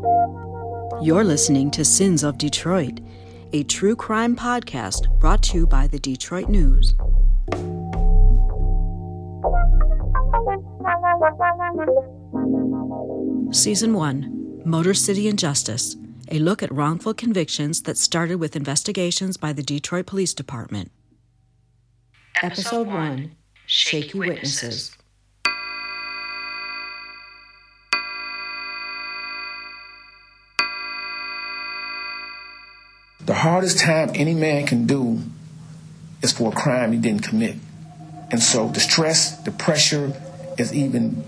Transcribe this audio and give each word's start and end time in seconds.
You're 0.00 1.24
listening 1.24 1.70
to 1.72 1.84
Sins 1.84 2.22
of 2.22 2.38
Detroit, 2.38 3.00
a 3.52 3.64
true 3.64 3.94
crime 3.94 4.34
podcast 4.34 5.10
brought 5.18 5.42
to 5.44 5.58
you 5.58 5.66
by 5.66 5.86
the 5.88 5.98
Detroit 5.98 6.48
News. 6.48 6.94
Season 13.52 13.92
1 13.92 14.62
Motor 14.64 14.94
City 14.94 15.28
Injustice, 15.28 15.96
a 16.30 16.38
look 16.38 16.62
at 16.62 16.72
wrongful 16.72 17.12
convictions 17.12 17.82
that 17.82 17.98
started 17.98 18.36
with 18.36 18.56
investigations 18.56 19.36
by 19.36 19.52
the 19.52 19.62
Detroit 19.62 20.06
Police 20.06 20.32
Department. 20.32 20.90
Episode 22.42 22.86
1 22.86 23.36
Shaky 23.66 24.18
Witnesses. 24.18 24.96
Hardest 33.40 33.78
time 33.78 34.10
any 34.14 34.34
man 34.34 34.66
can 34.66 34.86
do 34.86 35.20
is 36.22 36.32
for 36.32 36.52
a 36.52 36.54
crime 36.54 36.92
he 36.92 36.98
didn't 36.98 37.22
commit. 37.22 37.56
And 38.30 38.42
so 38.42 38.68
the 38.68 38.80
stress, 38.80 39.36
the 39.38 39.50
pressure 39.50 40.12
is 40.58 40.72
even 40.72 41.24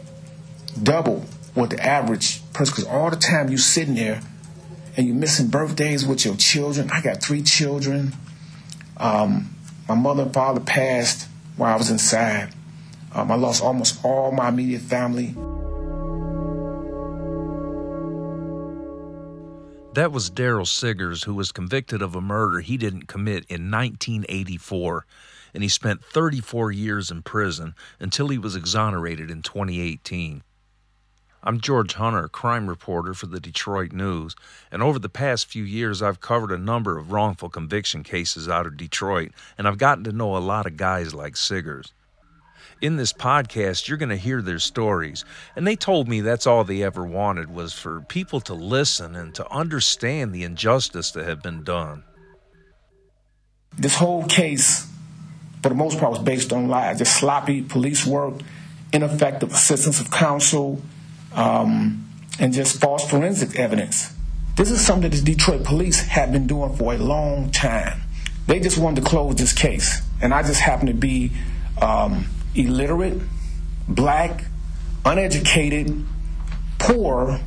double 0.81 1.25
what 1.55 1.71
the 1.71 1.85
average 1.85 2.41
person, 2.53 2.73
because 2.73 2.85
all 2.85 3.11
the 3.11 3.17
time 3.17 3.49
you 3.49 3.59
sitting 3.59 3.95
there 3.95 4.21
and 4.97 5.07
you're 5.07 5.17
missing 5.17 5.49
birthdays 5.49 6.07
with 6.07 6.25
your 6.25 6.37
children. 6.37 6.91
I 6.91 7.01
got 7.01 7.23
three 7.23 7.43
children. 7.43 8.13
Um, 8.99 9.55
my 9.89 9.95
mother 9.95 10.25
and 10.25 10.35
father 10.35 10.61
passed 10.61 11.29
while 11.57 11.73
I 11.73 11.77
was 11.77 11.91
inside. 11.91 12.53
Um, 13.15 13.31
I 13.31 13.35
lost 13.35 13.63
almost 13.63 14.05
all 14.05 14.33
my 14.33 14.49
immediate 14.49 14.83
family. 14.83 15.35
That 19.95 20.11
was 20.11 20.31
Darrell 20.31 20.65
Siggers, 20.65 21.25
who 21.25 21.35
was 21.35 21.53
convicted 21.53 22.01
of 22.01 22.15
a 22.15 22.21
murder 22.23 22.61
he 22.61 22.79
didn't 22.79 23.09
commit 23.09 23.45
in 23.51 23.71
1984, 23.71 25.05
and 25.53 25.63
he 25.63 25.69
spent 25.69 26.03
34 26.03 26.73
years 26.73 27.11
in 27.11 27.21
prison 27.21 27.75
until 28.01 28.29
he 28.29 28.39
was 28.39 28.57
exonerated 28.57 29.31
in 29.31 29.43
2018. 29.43 30.45
I'm 31.43 31.61
George 31.61 31.93
Hunter, 31.93 32.27
crime 32.29 32.69
reporter 32.69 33.13
for 33.13 33.27
the 33.27 33.39
Detroit 33.39 33.93
News, 33.93 34.35
and 34.71 34.83
over 34.83 34.99
the 34.99 35.11
past 35.11 35.45
few 35.45 35.65
years 35.65 36.01
I've 36.01 36.23
covered 36.23 36.53
a 36.53 36.59
number 36.59 36.97
of 36.97 37.13
wrongful 37.13 37.51
conviction 37.51 38.03
cases 38.03 38.49
out 38.49 38.67
of 38.67 38.79
Detroit, 38.79 39.33
and 39.59 39.69
I've 39.69 39.77
gotten 39.77 40.05
to 40.05 40.13
know 40.13 40.35
a 40.35 40.39
lot 40.39 40.65
of 40.65 40.79
guys 40.79 41.13
like 41.13 41.37
Siggers. 41.37 41.93
In 42.81 42.97
this 42.97 43.13
podcast, 43.13 43.89
you're 43.89 43.99
going 43.99 44.09
to 44.09 44.17
hear 44.17 44.43
their 44.43 44.59
stories. 44.59 45.25
And 45.57 45.67
they 45.67 45.77
told 45.77 46.09
me 46.09 46.21
that's 46.21 46.47
all 46.47 46.65
they 46.65 46.83
ever 46.83 47.05
wanted 47.05 47.55
was 47.55 47.73
for 47.73 48.01
people 48.03 48.41
to 48.43 48.55
listen 48.55 49.15
and 49.15 49.35
to 49.35 49.51
understand 49.51 50.33
the 50.33 50.43
injustice 50.45 51.11
that 51.13 51.27
had 51.27 51.43
been 51.43 51.65
done. 51.65 52.05
This 53.77 53.97
whole 53.97 54.25
case, 54.25 54.87
for 55.63 55.69
the 55.69 55.75
most 55.75 55.99
part, 55.99 56.13
was 56.13 56.21
based 56.21 56.53
on 56.53 56.69
lies. 56.69 56.99
Just 56.99 57.19
sloppy 57.19 57.63
police 57.63 58.07
work, 58.07 58.35
ineffective 58.93 59.53
assistance 59.53 60.01
of 60.01 60.11
counsel, 60.11 60.83
um, 61.35 62.09
and 62.39 62.53
just 62.53 62.81
false 62.81 63.09
forensic 63.09 63.59
evidence. 63.59 64.13
This 64.57 64.71
is 64.71 64.85
something 64.85 65.11
that 65.11 65.17
the 65.17 65.23
Detroit 65.23 65.65
police 65.65 66.01
have 66.01 66.33
been 66.33 66.47
doing 66.47 66.77
for 66.77 66.93
a 66.93 66.99
long 66.99 67.51
time. 67.51 68.03
They 68.47 68.61
just 68.61 68.77
wanted 68.77 69.03
to 69.03 69.09
close 69.09 69.37
this 69.37 69.53
case, 69.53 70.03
and 70.21 70.35
I 70.35 70.43
just 70.43 70.61
happened 70.61 70.89
to 70.89 70.95
be 70.95 71.33
um, 71.81 72.27
illiterate, 72.55 73.21
black, 73.89 74.45
uneducated, 75.05 76.05
poor, 76.79 77.41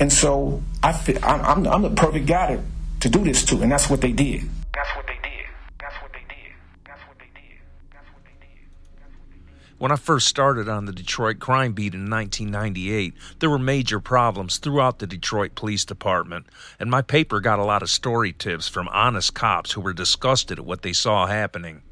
and 0.00 0.12
so 0.12 0.62
I 0.82 0.92
feel, 0.92 1.18
I'm, 1.22 1.66
I'm, 1.66 1.82
the 1.82 1.90
perfect 1.90 2.26
guy 2.26 2.56
to, 2.56 2.62
to 3.00 3.08
do 3.08 3.22
this 3.24 3.44
to, 3.46 3.62
and 3.62 3.70
that's 3.70 3.88
what 3.88 4.00
they 4.00 4.12
did. 4.12 4.42
That's 4.74 4.96
what 4.96 5.06
they 5.06 5.18
did. 5.22 5.46
That's 5.78 5.94
what 6.02 6.12
they 6.12 6.24
did. 6.28 6.52
That's 6.84 7.02
what 7.02 7.18
they 7.18 7.26
did. 7.34 7.60
That's 7.92 8.08
what 8.10 9.30
they 9.30 9.38
did. 9.38 9.78
When 9.78 9.92
I 9.92 9.96
first 9.96 10.26
started 10.26 10.68
on 10.68 10.86
the 10.86 10.92
Detroit 10.92 11.38
crime 11.38 11.72
beat 11.72 11.94
in 11.94 12.10
1998, 12.10 13.14
there 13.38 13.50
were 13.50 13.58
major 13.58 14.00
problems 14.00 14.58
throughout 14.58 14.98
the 14.98 15.06
Detroit 15.06 15.54
Police 15.54 15.84
Department, 15.84 16.46
and 16.80 16.90
my 16.90 17.02
paper 17.02 17.40
got 17.40 17.60
a 17.60 17.64
lot 17.64 17.82
of 17.82 17.90
story 17.90 18.32
tips 18.32 18.66
from 18.66 18.88
honest 18.88 19.34
cops 19.34 19.72
who 19.72 19.80
were 19.80 19.92
disgusted 19.92 20.58
at 20.58 20.64
what 20.64 20.82
they 20.82 20.92
saw 20.92 21.26
happening. 21.26 21.82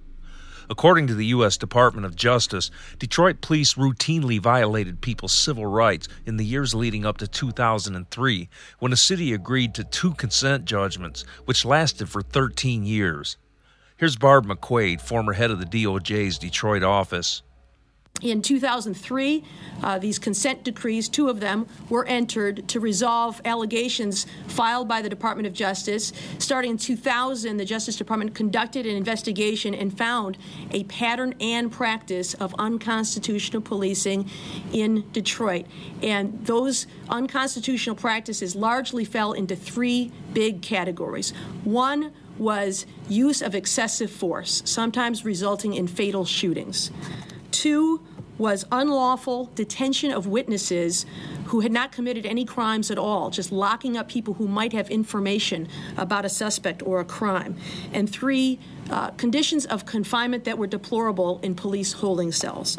According 0.70 1.08
to 1.08 1.14
the 1.14 1.26
U.S. 1.26 1.56
Department 1.56 2.06
of 2.06 2.14
Justice, 2.14 2.70
Detroit 3.00 3.40
police 3.40 3.74
routinely 3.74 4.38
violated 4.38 5.00
people's 5.00 5.32
civil 5.32 5.66
rights 5.66 6.06
in 6.24 6.36
the 6.36 6.44
years 6.44 6.76
leading 6.76 7.04
up 7.04 7.18
to 7.18 7.26
2003 7.26 8.48
when 8.78 8.90
the 8.92 8.96
city 8.96 9.32
agreed 9.32 9.74
to 9.74 9.82
two 9.82 10.14
consent 10.14 10.66
judgments, 10.66 11.24
which 11.44 11.64
lasted 11.64 12.08
for 12.08 12.22
13 12.22 12.84
years. 12.84 13.36
Here's 13.96 14.14
Barb 14.14 14.46
McQuade, 14.46 15.00
former 15.00 15.32
head 15.32 15.50
of 15.50 15.58
the 15.58 15.66
DOJ's 15.66 16.38
Detroit 16.38 16.84
office. 16.84 17.42
In 18.20 18.42
2003, 18.42 19.42
uh, 19.82 19.98
these 19.98 20.18
consent 20.18 20.62
decrees, 20.62 21.08
two 21.08 21.28
of 21.28 21.40
them, 21.40 21.66
were 21.88 22.04
entered 22.04 22.68
to 22.68 22.78
resolve 22.78 23.40
allegations 23.44 24.26
filed 24.46 24.88
by 24.88 25.00
the 25.00 25.08
Department 25.08 25.46
of 25.46 25.54
Justice. 25.54 26.12
Starting 26.38 26.72
in 26.72 26.76
2000, 26.76 27.56
the 27.56 27.64
Justice 27.64 27.96
Department 27.96 28.34
conducted 28.34 28.84
an 28.84 28.94
investigation 28.94 29.74
and 29.74 29.96
found 29.96 30.36
a 30.70 30.84
pattern 30.84 31.34
and 31.40 31.72
practice 31.72 32.34
of 32.34 32.54
unconstitutional 32.58 33.62
policing 33.62 34.28
in 34.72 35.04
Detroit. 35.12 35.66
And 36.02 36.44
those 36.44 36.86
unconstitutional 37.08 37.96
practices 37.96 38.54
largely 38.54 39.04
fell 39.06 39.32
into 39.32 39.56
three 39.56 40.12
big 40.34 40.60
categories. 40.60 41.32
One 41.64 42.12
was 42.38 42.86
use 43.08 43.42
of 43.42 43.54
excessive 43.54 44.10
force, 44.10 44.62
sometimes 44.64 45.24
resulting 45.24 45.74
in 45.74 45.86
fatal 45.86 46.24
shootings. 46.24 46.90
Two 47.50 48.00
was 48.40 48.64
unlawful 48.72 49.50
detention 49.54 50.10
of 50.10 50.26
witnesses 50.26 51.04
who 51.44 51.60
had 51.60 51.70
not 51.70 51.92
committed 51.92 52.24
any 52.24 52.46
crimes 52.46 52.90
at 52.90 52.96
all, 52.96 53.28
just 53.28 53.52
locking 53.52 53.98
up 53.98 54.08
people 54.08 54.32
who 54.34 54.48
might 54.48 54.72
have 54.72 54.88
information 54.90 55.68
about 55.98 56.24
a 56.24 56.28
suspect 56.28 56.82
or 56.82 57.00
a 57.00 57.04
crime. 57.04 57.54
And 57.92 58.08
three, 58.08 58.58
uh, 58.88 59.10
conditions 59.10 59.66
of 59.66 59.84
confinement 59.84 60.44
that 60.44 60.56
were 60.56 60.66
deplorable 60.66 61.38
in 61.42 61.54
police 61.54 61.92
holding 61.92 62.32
cells. 62.32 62.78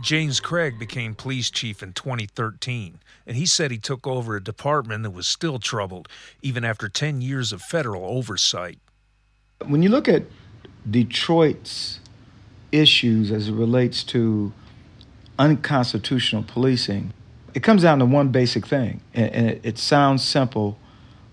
James 0.00 0.40
Craig 0.40 0.78
became 0.78 1.14
police 1.14 1.50
chief 1.50 1.82
in 1.82 1.92
2013, 1.92 3.00
and 3.26 3.36
he 3.36 3.46
said 3.46 3.70
he 3.70 3.78
took 3.78 4.06
over 4.06 4.36
a 4.36 4.42
department 4.42 5.02
that 5.02 5.10
was 5.10 5.26
still 5.26 5.58
troubled, 5.58 6.08
even 6.42 6.64
after 6.64 6.88
10 6.88 7.20
years 7.20 7.52
of 7.52 7.62
federal 7.62 8.04
oversight. 8.04 8.78
When 9.62 9.82
you 9.82 9.88
look 9.88 10.08
at 10.08 10.24
Detroit's 10.88 12.00
issues 12.72 13.30
as 13.30 13.48
it 13.48 13.52
relates 13.52 14.02
to 14.04 14.52
unconstitutional 15.38 16.42
policing, 16.42 17.12
it 17.54 17.62
comes 17.62 17.82
down 17.82 18.00
to 18.00 18.04
one 18.04 18.28
basic 18.28 18.66
thing, 18.66 19.00
and, 19.14 19.50
it, 19.50 19.60
it, 19.62 19.78
sounds 19.78 20.24
simple, 20.24 20.76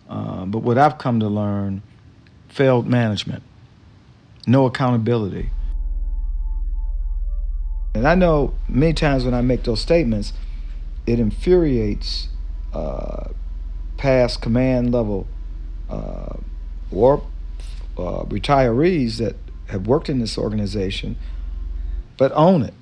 uh, 0.08 0.46
but 0.46 0.60
what 0.60 0.78
I've 0.78 0.98
come 0.98 1.20
to 1.20 1.28
learn 1.28 1.82
failed 2.48 2.88
management, 2.88 3.44
no 4.46 4.66
accountability. 4.66 5.50
And 7.96 8.08
I 8.08 8.16
know 8.16 8.54
many 8.70 8.94
times 8.94 9.26
when 9.26 9.34
I 9.34 9.42
make 9.42 9.64
those 9.64 9.82
statements, 9.82 10.32
it 11.08 11.20
infuriates 11.20 12.28
uh, 12.72 13.30
past 13.98 14.42
command 14.42 14.94
level 14.94 15.28
uh, 15.90 16.38
or 16.92 17.24
uh, 17.98 18.24
retirees 18.26 19.18
that 19.18 19.36
have 19.68 19.88
worked 19.88 20.10
in 20.10 20.20
this 20.20 20.38
organization, 20.38 21.16
but 22.18 22.32
own 22.34 22.64
it. 22.64 22.74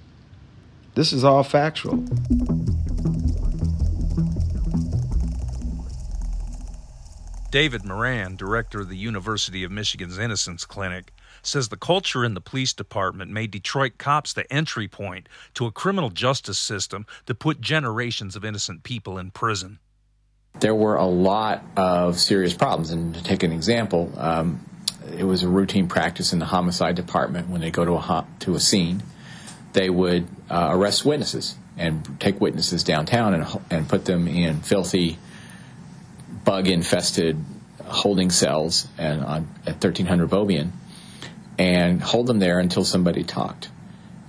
This 0.96 1.14
is 1.14 1.24
all 1.24 1.44
factual. 1.44 2.06
David 7.52 7.84
Moran, 7.84 8.36
director 8.36 8.82
of 8.82 8.90
the 8.90 8.98
University 8.98 9.64
of 9.64 9.72
Michigan's 9.72 10.20
Innocence 10.20 10.66
Clinic, 10.66 11.12
says 11.42 11.70
the 11.70 11.78
culture 11.78 12.24
in 12.24 12.36
the 12.36 12.42
police 12.42 12.74
department 12.74 13.32
made 13.32 13.50
Detroit 13.50 13.98
cops 13.98 14.34
the 14.34 14.52
entry 14.54 14.88
point 14.88 15.28
to 15.56 15.66
a 15.66 15.72
criminal 15.72 16.10
justice 16.10 16.60
system 16.60 17.08
to 17.26 17.34
put 17.34 17.60
generations 17.60 18.36
of 18.36 18.46
innocent 18.46 18.84
people 18.84 19.18
in 19.18 19.32
prison. 19.32 19.80
There 20.60 20.76
were 20.76 20.96
a 20.96 21.06
lot 21.06 21.64
of 21.76 22.20
serious 22.20 22.54
problems. 22.54 22.92
And 22.92 23.16
to 23.16 23.24
take 23.24 23.42
an 23.44 23.52
example, 23.52 24.12
um, 24.18 24.64
it 25.14 25.24
was 25.24 25.44
a 25.44 25.48
routine 25.48 25.88
practice 25.88 26.34
in 26.34 26.40
the 26.40 26.46
homicide 26.46 26.96
department 26.96 27.50
when 27.50 27.62
they 27.62 27.72
go 27.72 27.86
to 27.86 27.94
a 27.94 28.28
to 28.42 28.56
a 28.56 28.60
scene, 28.60 29.04
they 29.74 29.90
would 29.90 30.28
uh, 30.50 30.70
arrest 30.72 31.06
witnesses 31.06 31.56
and 31.78 32.20
take 32.20 32.42
witnesses 32.42 32.84
downtown 32.84 33.34
and 33.34 33.46
and 33.70 33.88
put 33.88 34.06
them 34.06 34.28
in 34.28 34.62
filthy, 34.62 35.18
bug 36.44 36.68
infested 36.68 37.38
holding 37.86 38.30
cells 38.30 38.88
and 38.98 39.24
on 39.24 39.48
at 39.66 39.74
1300 39.74 40.30
Beaubien, 40.30 40.72
and 41.58 42.02
hold 42.02 42.28
them 42.28 42.40
there 42.40 42.60
until 42.60 42.84
somebody 42.84 43.24
talked. 43.24 43.70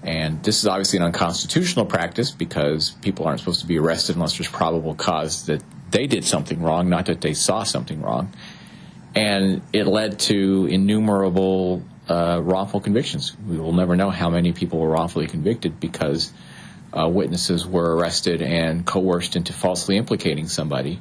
And 0.03 0.43
this 0.43 0.61
is 0.61 0.67
obviously 0.67 0.99
an 0.99 1.05
unconstitutional 1.05 1.85
practice 1.85 2.31
because 2.31 2.93
people 3.03 3.27
aren't 3.27 3.41
supposed 3.41 3.61
to 3.61 3.67
be 3.67 3.79
arrested 3.79 4.17
unless 4.17 4.38
there's 4.38 4.49
probable 4.49 4.94
cause 4.94 5.47
that 5.47 5.62
they 5.91 6.06
did 6.06 6.25
something 6.25 6.62
wrong, 6.62 6.88
not 6.88 7.06
that 7.06 7.21
they 7.21 7.35
saw 7.35 7.65
something 7.65 8.00
wrong. 8.00 8.32
And 9.14 9.62
it 9.72 9.86
led 9.86 10.20
to 10.20 10.66
innumerable 10.66 11.82
uh, 12.08 12.40
wrongful 12.42 12.80
convictions. 12.80 13.36
We 13.46 13.58
will 13.58 13.72
never 13.72 13.96
know 13.96 14.10
how 14.10 14.30
many 14.30 14.52
people 14.52 14.78
were 14.78 14.90
wrongfully 14.90 15.26
convicted 15.26 15.80
because 15.80 16.32
uh, 16.92 17.08
witnesses 17.08 17.66
were 17.66 17.96
arrested 17.96 18.42
and 18.42 18.84
coerced 18.84 19.36
into 19.36 19.52
falsely 19.52 19.96
implicating 19.96 20.48
somebody. 20.48 21.00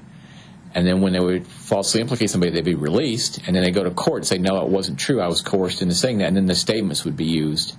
And 0.76 0.86
then 0.86 1.02
when 1.02 1.14
they 1.14 1.20
would 1.20 1.48
falsely 1.48 2.00
implicate 2.00 2.30
somebody, 2.30 2.52
they'd 2.52 2.64
be 2.64 2.76
released. 2.76 3.40
And 3.48 3.56
then 3.56 3.64
they 3.64 3.72
go 3.72 3.84
to 3.84 3.92
court 3.92 4.18
and 4.20 4.28
say, 4.28 4.38
no, 4.38 4.62
it 4.62 4.70
wasn't 4.70 5.00
true. 5.00 5.20
I 5.20 5.28
was 5.28 5.42
coerced 5.42 5.82
into 5.82 5.96
saying 5.96 6.20
that. 6.20 6.28
And 6.28 6.38
then 6.38 6.46
the 6.46 6.56
statements 6.56 7.06
would 7.06 7.18
be 7.18 7.26
used 7.26 7.76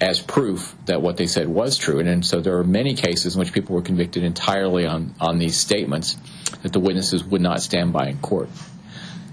as 0.00 0.20
proof 0.20 0.76
that 0.84 1.00
what 1.00 1.16
they 1.16 1.26
said 1.26 1.48
was 1.48 1.78
true. 1.78 1.98
And, 1.98 2.08
and 2.08 2.26
so 2.26 2.40
there 2.40 2.58
are 2.58 2.64
many 2.64 2.94
cases 2.94 3.34
in 3.34 3.38
which 3.38 3.52
people 3.52 3.74
were 3.74 3.82
convicted 3.82 4.22
entirely 4.22 4.86
on, 4.86 5.14
on 5.18 5.38
these 5.38 5.56
statements 5.56 6.18
that 6.62 6.74
the 6.74 6.80
witnesses 6.80 7.24
would 7.24 7.40
not 7.40 7.62
stand 7.62 7.94
by 7.94 8.08
in 8.08 8.18
court. 8.18 8.50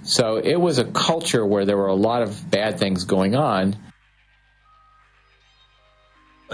So 0.03 0.35
it 0.35 0.55
was 0.55 0.79
a 0.79 0.85
culture 0.85 1.45
where 1.45 1.65
there 1.65 1.77
were 1.77 1.87
a 1.87 1.95
lot 1.95 2.21
of 2.21 2.49
bad 2.51 2.77
things 2.77 3.05
going 3.05 3.35
on. 3.35 3.77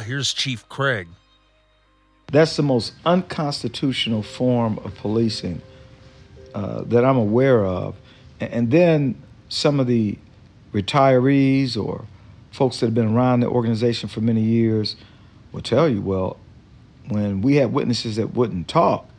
Here's 0.03 0.33
Chief 0.33 0.69
Craig. 0.69 1.07
That's 2.31 2.55
the 2.55 2.63
most 2.63 2.93
unconstitutional 3.05 4.21
form 4.21 4.77
of 4.79 4.95
policing 4.95 5.61
uh, 6.53 6.83
that 6.83 7.03
I'm 7.03 7.17
aware 7.17 7.65
of. 7.65 7.95
And 8.39 8.69
then 8.69 9.21
some 9.49 9.79
of 9.79 9.87
the 9.87 10.17
retirees 10.71 11.75
or 11.75 12.05
folks 12.51 12.79
that 12.79 12.87
have 12.87 12.93
been 12.93 13.15
around 13.15 13.39
the 13.39 13.47
organization 13.47 14.09
for 14.09 14.21
many 14.21 14.41
years 14.41 14.95
will 15.51 15.61
tell 15.61 15.89
you, 15.89 16.01
well, 16.01 16.37
when 17.07 17.41
we 17.41 17.55
had 17.55 17.73
witnesses 17.73 18.17
that 18.17 18.35
wouldn't 18.35 18.67
talk 18.67 19.09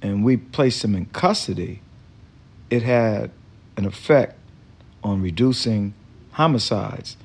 and 0.00 0.24
we 0.24 0.36
placed 0.36 0.82
them 0.82 0.94
in 0.94 1.06
custody, 1.06 1.82
it 2.70 2.82
had 2.82 3.30
an 3.76 3.84
effect 3.84 4.38
on 5.02 5.22
reducing 5.22 5.94
homicides. 6.32 7.16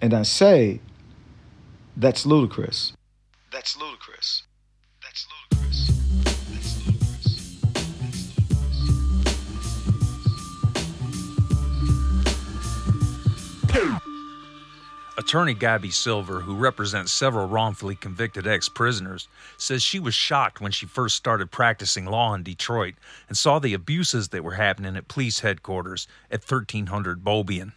And 0.00 0.14
I 0.14 0.22
say 0.22 0.80
that's 1.96 2.26
ludicrous. 2.26 2.92
That's 3.52 3.76
ludicrous. 3.76 4.42
Attorney 15.26 15.56
Gabi 15.56 15.92
Silver, 15.92 16.42
who 16.42 16.54
represents 16.54 17.10
several 17.10 17.48
wrongfully 17.48 17.96
convicted 17.96 18.46
ex 18.46 18.68
prisoners, 18.68 19.26
says 19.58 19.82
she 19.82 19.98
was 19.98 20.14
shocked 20.14 20.60
when 20.60 20.70
she 20.70 20.86
first 20.86 21.16
started 21.16 21.50
practicing 21.50 22.06
law 22.06 22.32
in 22.32 22.44
Detroit 22.44 22.94
and 23.26 23.36
saw 23.36 23.58
the 23.58 23.74
abuses 23.74 24.28
that 24.28 24.44
were 24.44 24.54
happening 24.54 24.94
at 24.94 25.08
police 25.08 25.40
headquarters 25.40 26.06
at 26.30 26.48
1300 26.48 27.24
Beaubien. 27.24 27.72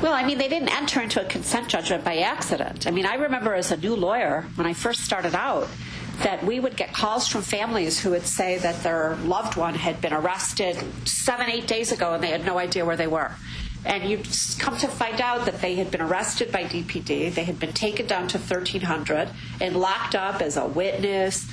Well, 0.00 0.14
I 0.14 0.24
mean, 0.24 0.38
they 0.38 0.48
didn't 0.48 0.74
enter 0.74 1.02
into 1.02 1.20
a 1.20 1.26
consent 1.26 1.68
judgment 1.68 2.02
by 2.02 2.16
accident. 2.20 2.86
I 2.86 2.92
mean, 2.92 3.04
I 3.04 3.16
remember 3.16 3.52
as 3.54 3.70
a 3.70 3.76
new 3.76 3.94
lawyer, 3.94 4.46
when 4.54 4.66
I 4.66 4.72
first 4.72 5.04
started 5.04 5.34
out, 5.34 5.68
that 6.22 6.42
we 6.46 6.60
would 6.60 6.78
get 6.78 6.94
calls 6.94 7.28
from 7.28 7.42
families 7.42 8.00
who 8.00 8.08
would 8.12 8.26
say 8.26 8.56
that 8.56 8.82
their 8.82 9.16
loved 9.16 9.58
one 9.58 9.74
had 9.74 10.00
been 10.00 10.14
arrested 10.14 10.82
seven, 11.06 11.50
eight 11.50 11.66
days 11.66 11.92
ago 11.92 12.14
and 12.14 12.24
they 12.24 12.30
had 12.30 12.46
no 12.46 12.58
idea 12.58 12.86
where 12.86 12.96
they 12.96 13.06
were. 13.06 13.32
And 13.84 14.08
you 14.08 14.22
come 14.58 14.76
to 14.78 14.88
find 14.88 15.20
out 15.20 15.44
that 15.46 15.60
they 15.60 15.74
had 15.74 15.90
been 15.90 16.00
arrested 16.00 16.52
by 16.52 16.64
DPD. 16.64 17.34
They 17.34 17.44
had 17.44 17.58
been 17.58 17.72
taken 17.72 18.06
down 18.06 18.28
to 18.28 18.38
1300 18.38 19.28
and 19.60 19.76
locked 19.76 20.14
up 20.14 20.40
as 20.40 20.56
a 20.56 20.66
witness, 20.66 21.48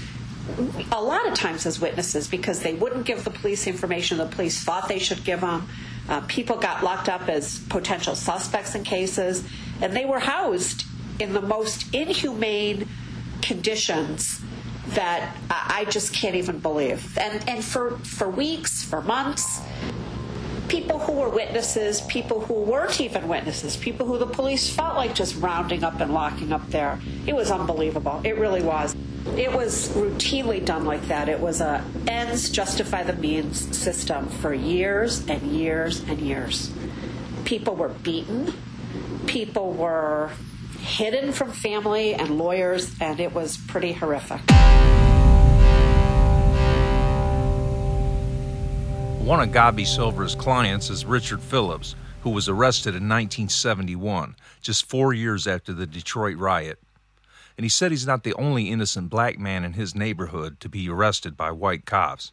a 0.92 1.02
lot 1.02 1.28
of 1.28 1.34
times 1.34 1.66
as 1.66 1.80
witnesses 1.80 2.28
because 2.28 2.62
they 2.62 2.74
wouldn't 2.74 3.06
give 3.06 3.24
the 3.24 3.32
police 3.32 3.68
information 3.68 4.18
the 4.18 4.26
police 4.26 4.64
thought 4.64 4.88
they 4.88 5.00
should 5.00 5.24
give 5.24 5.42
them. 5.42 5.68
Uh, 6.08 6.22
people 6.22 6.58
got 6.58 6.84
locked 6.84 7.10
up 7.10 7.30
as 7.30 7.60
potential 7.70 8.16
suspects 8.16 8.74
in 8.74 8.84
cases, 8.84 9.44
and 9.82 9.96
they 9.96 10.06
were 10.06 10.20
housed 10.20 10.86
in 11.20 11.34
the 11.34 11.42
most 11.42 11.94
inhumane 11.94 12.88
conditions 13.42 14.42
that 14.88 15.36
I 15.50 15.86
just 15.90 16.14
can't 16.14 16.36
even 16.36 16.60
believe. 16.60 17.18
And 17.18 17.48
and 17.48 17.64
for 17.64 17.98
for 18.00 18.30
weeks, 18.30 18.84
for 18.84 19.02
months, 19.02 19.62
people 20.70 21.00
who 21.00 21.14
were 21.14 21.30
witnesses, 21.30 22.02
people 22.02 22.40
who 22.40 22.54
weren't 22.54 23.02
even 23.02 23.28
witnesses, 23.28 23.76
people 23.76 24.06
who 24.06 24.18
the 24.18 24.26
police 24.26 24.70
felt 24.70 24.96
like 24.96 25.14
just 25.16 25.36
rounding 25.38 25.84
up 25.84 26.00
and 26.00 26.14
locking 26.14 26.54
up 26.54 26.70
there. 26.70 27.00
It 27.26 27.36
was 27.36 27.52
unbelievable. 27.52 28.22
It 28.24 28.38
really 28.38 28.62
was. 28.62 28.96
It 29.36 29.52
was 29.52 29.90
routinely 29.90 30.64
done 30.64 30.86
like 30.86 31.08
that. 31.08 31.28
It 31.28 31.40
was 31.40 31.60
a 31.60 31.84
ends 32.08 32.50
justify 32.50 33.04
the 33.04 33.14
means 33.14 33.76
system 33.76 34.28
for 34.28 34.54
years 34.54 35.28
and 35.28 35.42
years 35.42 36.02
and 36.04 36.20
years. 36.20 36.72
People 37.46 37.76
were 37.76 37.90
beaten. 37.90 38.54
People 39.26 39.74
were 39.74 40.32
hidden 40.80 41.34
from 41.34 41.52
family 41.52 42.14
and 42.14 42.38
lawyers, 42.38 42.96
and 43.02 43.20
it 43.20 43.34
was 43.34 43.58
pretty 43.58 43.94
horrific. 43.94 44.42
One 49.30 49.42
of 49.42 49.50
Gabi 49.50 49.86
Silver's 49.86 50.34
clients 50.34 50.90
is 50.90 51.06
Richard 51.06 51.40
Phillips, 51.40 51.96
who 52.24 52.32
was 52.32 52.50
arrested 52.50 52.96
in 52.96 53.08
1971, 53.08 54.36
just 54.60 54.90
four 54.90 55.14
years 55.14 55.46
after 55.46 55.72
the 55.72 55.86
Detroit 55.86 56.36
riot. 56.38 56.80
And 57.56 57.64
he 57.64 57.70
said 57.70 57.92
he's 57.92 58.08
not 58.08 58.24
the 58.24 58.34
only 58.34 58.72
innocent 58.72 59.12
black 59.12 59.38
man 59.38 59.64
in 59.64 59.74
his 59.74 59.94
neighborhood 59.94 60.60
to 60.62 60.68
be 60.68 60.90
arrested 60.90 61.38
by 61.38 61.52
white 61.52 61.86
cops. 61.86 62.32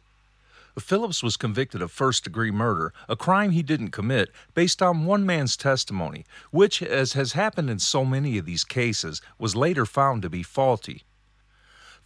Phillips 0.79 1.21
was 1.21 1.37
convicted 1.37 1.83
of 1.83 1.91
first 1.91 2.23
degree 2.23 2.49
murder, 2.49 2.91
a 3.07 3.15
crime 3.15 3.51
he 3.51 3.61
didn't 3.61 3.91
commit, 3.91 4.31
based 4.55 4.81
on 4.81 5.05
one 5.05 5.23
man's 5.23 5.55
testimony, 5.55 6.25
which, 6.49 6.81
as 6.81 7.13
has 7.13 7.33
happened 7.33 7.69
in 7.69 7.77
so 7.77 8.05
many 8.05 8.39
of 8.39 8.45
these 8.47 8.63
cases, 8.63 9.21
was 9.37 9.55
later 9.55 9.85
found 9.85 10.23
to 10.23 10.31
be 10.31 10.41
faulty. 10.41 11.03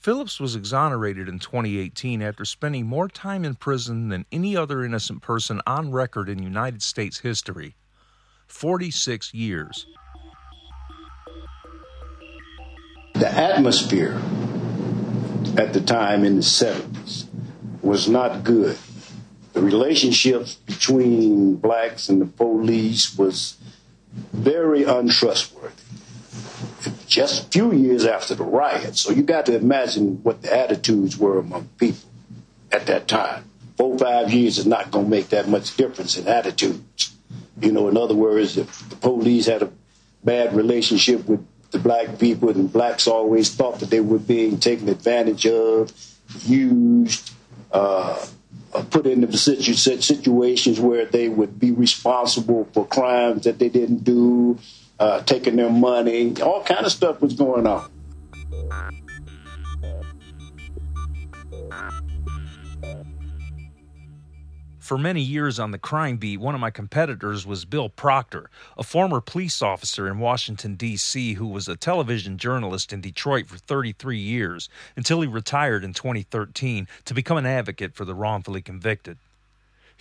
Phillips 0.01 0.39
was 0.39 0.56
exonerated 0.56 1.30
in 1.30 1.38
2018 1.38 2.24
after 2.24 2.44
spending 2.44 2.88
more 2.88 3.07
time 3.07 3.45
in 3.45 3.53
prison 3.53 4.09
than 4.09 4.25
any 4.31 4.57
other 4.57 4.83
innocent 4.83 5.21
person 5.21 5.62
on 5.68 5.92
record 5.92 6.27
in 6.27 6.42
United 6.42 6.81
States 6.81 7.19
history 7.19 7.75
46 8.48 9.31
years. 9.36 9.86
The 13.14 13.31
atmosphere 13.31 14.19
at 15.56 15.71
the 15.71 15.81
time 15.81 16.23
in 16.23 16.37
the 16.37 16.42
70s 16.42 17.25
was 17.83 18.09
not 18.09 18.44
good. 18.44 18.80
The 19.54 19.61
relationships 19.61 20.56
between 20.56 21.57
blacks 21.57 22.09
and 22.09 22.19
the 22.19 22.25
police 22.25 23.16
was 23.16 23.57
very 24.33 24.83
untrustworthy 24.83 25.81
just 27.11 27.44
a 27.44 27.49
few 27.49 27.73
years 27.73 28.06
after 28.06 28.33
the 28.33 28.44
riot. 28.44 28.97
So 28.97 29.11
you 29.11 29.21
got 29.21 29.45
to 29.47 29.56
imagine 29.56 30.23
what 30.23 30.41
the 30.41 30.56
attitudes 30.56 31.18
were 31.18 31.39
among 31.39 31.68
people 31.77 32.09
at 32.71 32.87
that 32.87 33.07
time. 33.07 33.44
Four, 33.77 33.99
five 33.99 34.31
years 34.31 34.57
is 34.57 34.65
not 34.65 34.91
going 34.91 35.06
to 35.06 35.11
make 35.11 35.30
that 35.30 35.49
much 35.49 35.75
difference 35.75 36.18
in 36.18 36.27
attitudes. 36.27 37.13
You 37.59 37.73
know, 37.73 37.89
in 37.89 37.97
other 37.97 38.15
words, 38.15 38.57
if 38.57 38.89
the 38.89 38.95
police 38.95 39.47
had 39.47 39.61
a 39.61 39.69
bad 40.23 40.56
relationship 40.56 41.27
with 41.27 41.45
the 41.71 41.80
black 41.80 42.18
people 42.18 42.49
and 42.49 42.71
blacks 42.71 43.07
always 43.07 43.53
thought 43.53 43.80
that 43.81 43.89
they 43.89 43.99
were 43.99 44.19
being 44.19 44.57
taken 44.57 44.87
advantage 44.87 45.45
of, 45.45 45.91
used, 46.45 47.31
uh, 47.73 48.25
uh 48.73 48.83
put 48.89 49.06
into 49.06 49.37
situations 49.37 50.80
where 50.80 51.06
they 51.06 51.27
would 51.27 51.59
be 51.59 51.71
responsible 51.71 52.69
for 52.73 52.85
crimes 52.87 53.44
that 53.44 53.59
they 53.59 53.69
didn't 53.69 54.03
do, 54.03 54.57
uh, 55.01 55.23
taking 55.23 55.55
their 55.55 55.71
money, 55.71 56.39
all 56.43 56.63
kind 56.63 56.85
of 56.85 56.91
stuff 56.91 57.19
was 57.21 57.33
going 57.33 57.65
on. 57.65 57.89
For 64.77 64.99
many 64.99 65.21
years 65.21 65.57
on 65.57 65.71
the 65.71 65.79
crime 65.79 66.17
beat, 66.17 66.39
one 66.39 66.53
of 66.53 66.61
my 66.61 66.69
competitors 66.69 67.47
was 67.47 67.65
Bill 67.65 67.89
Proctor, 67.89 68.51
a 68.77 68.83
former 68.83 69.21
police 69.21 69.63
officer 69.63 70.07
in 70.07 70.19
Washington, 70.19 70.75
D.C., 70.75 71.33
who 71.33 71.47
was 71.47 71.67
a 71.67 71.75
television 71.75 72.37
journalist 72.37 72.93
in 72.93 73.01
Detroit 73.01 73.47
for 73.47 73.57
33 73.57 74.19
years 74.19 74.69
until 74.95 75.21
he 75.21 75.27
retired 75.27 75.83
in 75.83 75.93
2013 75.93 76.87
to 77.05 77.13
become 77.15 77.37
an 77.37 77.47
advocate 77.47 77.95
for 77.95 78.05
the 78.05 78.13
wrongfully 78.13 78.61
convicted. 78.61 79.17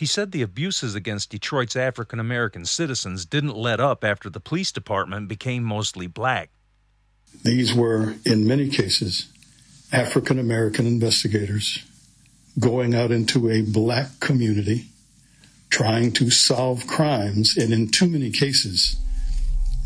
He 0.00 0.06
said 0.06 0.32
the 0.32 0.40
abuses 0.40 0.94
against 0.94 1.28
Detroit's 1.28 1.76
African 1.76 2.18
American 2.18 2.64
citizens 2.64 3.26
didn't 3.26 3.54
let 3.54 3.80
up 3.80 4.02
after 4.02 4.30
the 4.30 4.40
police 4.40 4.72
department 4.72 5.28
became 5.28 5.62
mostly 5.62 6.06
black. 6.06 6.48
These 7.44 7.74
were, 7.74 8.14
in 8.24 8.46
many 8.46 8.70
cases, 8.70 9.30
African 9.92 10.38
American 10.38 10.86
investigators 10.86 11.84
going 12.58 12.94
out 12.94 13.10
into 13.10 13.50
a 13.50 13.60
black 13.60 14.20
community 14.20 14.86
trying 15.68 16.12
to 16.12 16.30
solve 16.30 16.86
crimes, 16.86 17.54
and 17.58 17.70
in 17.70 17.90
too 17.90 18.08
many 18.08 18.30
cases, 18.30 18.96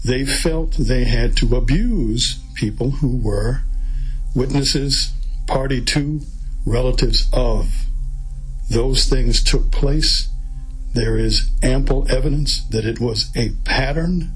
they 0.04 0.24
felt 0.24 0.76
they 0.78 1.02
had 1.02 1.36
to 1.38 1.56
abuse 1.56 2.38
people 2.54 2.92
who 3.02 3.16
were 3.16 3.62
witnesses, 4.32 5.12
party 5.48 5.80
to, 5.80 6.20
relatives 6.64 7.26
of. 7.32 7.84
Those 8.70 9.08
things 9.08 9.42
took 9.42 9.70
place. 9.70 10.28
There 10.94 11.18
is 11.18 11.50
ample 11.62 12.10
evidence 12.10 12.64
that 12.70 12.84
it 12.84 13.00
was 13.00 13.30
a 13.36 13.50
pattern. 13.64 14.32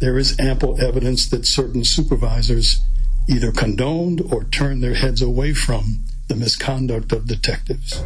There 0.00 0.16
is 0.16 0.38
ample 0.38 0.80
evidence 0.80 1.28
that 1.30 1.46
certain 1.46 1.84
supervisors 1.84 2.80
either 3.28 3.52
condoned 3.52 4.22
or 4.32 4.44
turned 4.44 4.82
their 4.82 4.94
heads 4.94 5.20
away 5.20 5.52
from 5.54 6.04
the 6.28 6.36
misconduct 6.36 7.12
of 7.12 7.26
detectives. 7.26 8.02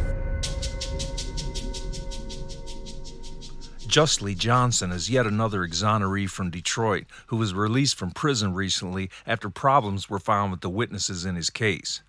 Justly 3.87 4.33
Johnson 4.33 4.91
is 4.91 5.11
yet 5.11 5.27
another 5.27 5.59
exoneree 5.61 6.27
from 6.27 6.49
Detroit 6.49 7.05
who 7.27 7.37
was 7.37 7.53
released 7.53 7.95
from 7.95 8.09
prison 8.09 8.55
recently 8.55 9.11
after 9.27 9.51
problems 9.51 10.09
were 10.09 10.17
found 10.17 10.51
with 10.51 10.61
the 10.61 10.69
witnesses 10.69 11.25
in 11.25 11.35
his 11.35 11.51
case. 11.51 12.01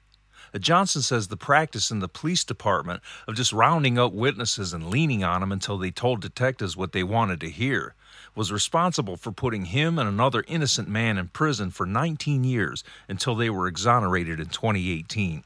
Johnson 0.61 1.03
says 1.03 1.29
the 1.29 1.37
practice 1.37 1.91
in 1.91 1.99
the 1.99 2.09
police 2.09 2.45
department 2.45 3.03
of 3.27 3.35
just 3.35 3.53
rounding 3.53 3.99
up 3.99 4.13
witnesses 4.13 4.73
and 4.73 4.89
leaning 4.89 5.25
on 5.25 5.41
them 5.41 5.51
until 5.51 5.79
they 5.79 5.91
told 5.91 6.21
detectives 6.21 6.77
what 6.77 6.93
they 6.93 7.03
wanted 7.03 7.41
to 7.41 7.51
hear 7.51 7.95
was 8.37 8.53
responsible 8.53 9.17
for 9.17 9.33
putting 9.33 9.67
him 9.67 9.99
and 9.99 10.09
another 10.09 10.45
innocent 10.49 10.89
man 10.89 11.19
in 11.19 11.29
prison 11.29 11.71
for 11.71 11.87
19 11.87 12.45
years 12.45 12.83
until 13.09 13.35
they 13.35 13.51
were 13.51 13.69
exonerated 13.69 14.41
in 14.41 14.47
2018. 14.47 15.45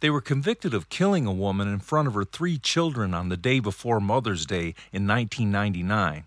They 0.00 0.10
were 0.10 0.20
convicted 0.20 0.72
of 0.72 0.88
killing 0.88 1.26
a 1.26 1.32
woman 1.32 1.68
in 1.68 1.78
front 1.78 2.08
of 2.08 2.14
her 2.14 2.24
three 2.24 2.58
children 2.58 3.12
on 3.12 3.28
the 3.28 3.36
day 3.36 3.60
before 3.60 4.00
Mother's 4.00 4.46
Day 4.46 4.74
in 4.92 5.06
1999. 5.06 6.24